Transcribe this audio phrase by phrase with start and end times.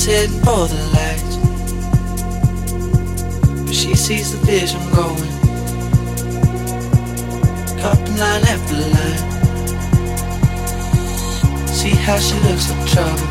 [0.00, 1.30] She's heading for the light.
[3.66, 5.28] But she sees the vision going.
[7.78, 9.20] Cupping line after line.
[11.68, 13.28] See how she looks at trouble.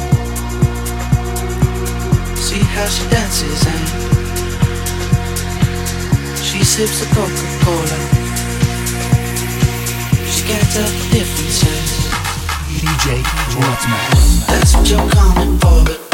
[2.37, 3.85] See how she dances and
[6.37, 7.99] she sips a Coca-Cola.
[10.29, 11.63] She can't tell the difference.
[12.77, 13.23] DJ
[13.57, 14.45] Wordsman.
[14.45, 16.08] That's what you're coming for, but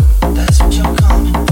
[0.71, 1.44] you're coming.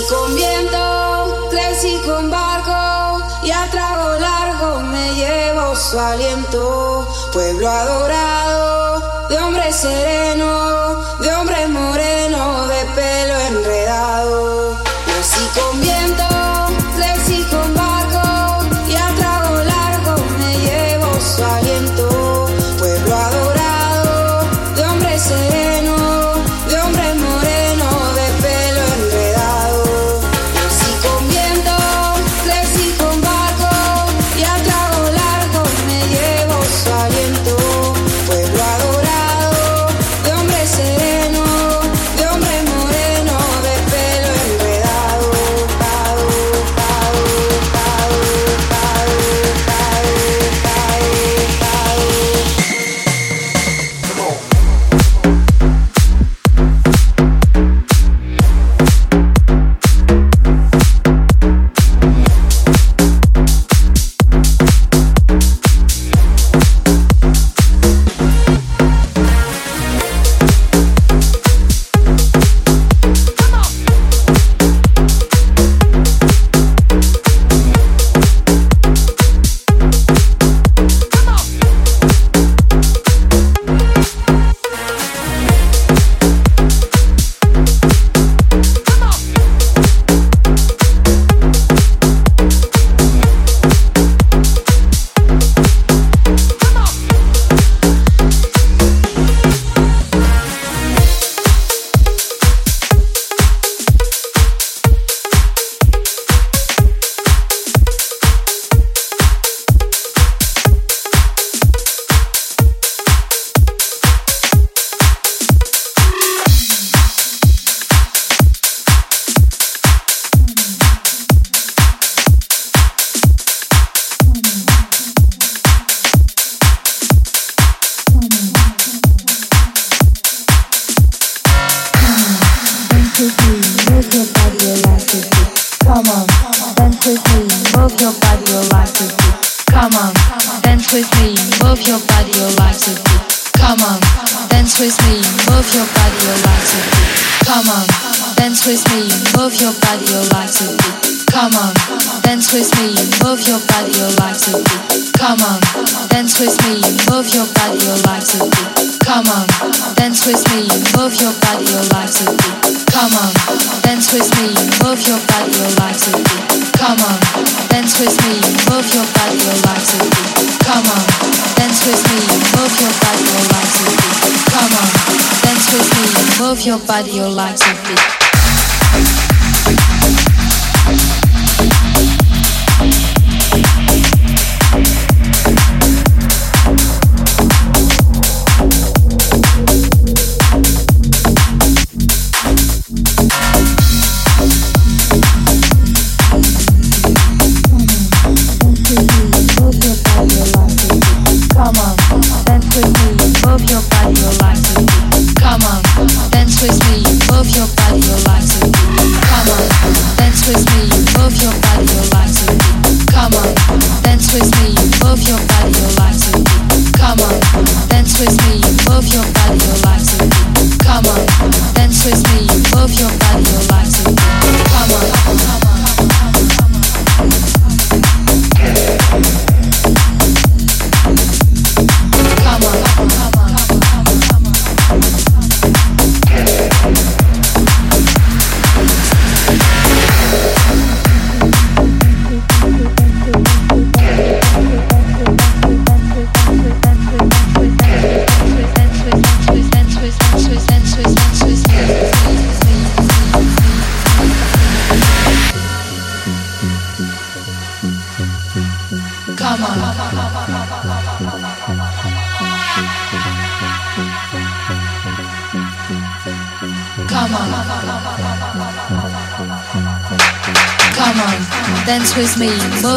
[0.00, 7.06] Nací con viento, crecí con barco y a trago largo me llevo su aliento.
[7.32, 11.02] Pueblo adorado de hombre sereno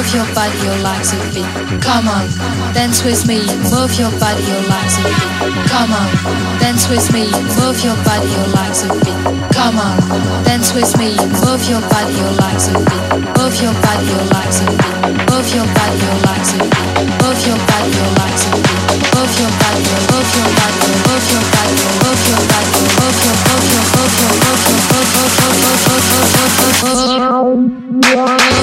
[0.04, 1.48] move your body, your legs and feet.
[1.82, 2.28] Come on,
[2.74, 3.40] dance with me,
[3.72, 5.32] move your body, your legs and feet.
[5.72, 6.10] Come on,
[6.60, 9.16] dance with me, move your body, your legs and feet.
[9.56, 9.96] Come on,
[10.44, 13.04] dance with me, move your body, your legs and feet.
[13.40, 14.92] Move your body, your legs and feet.
[15.32, 17.08] Move your body, your legs and feet.
[17.24, 18.84] Move your body, your legs and feet.
[19.16, 23.72] Move your body, move your body, move your body, move your body, move your, move
[23.72, 26.28] your, move your, move your, move your, move your, move your, move your,
[26.84, 28.63] move your, move your.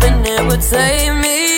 [0.00, 1.49] Hoping it would save me.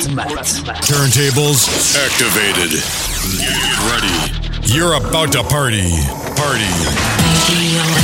[0.00, 1.68] Turntables
[2.00, 2.80] activated.
[3.36, 4.72] Get ready.
[4.72, 5.90] You're about to party.
[6.34, 6.64] Party.
[7.44, 8.01] Radio, radio, active.